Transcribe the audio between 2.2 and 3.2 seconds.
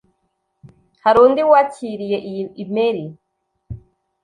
iyi imeri?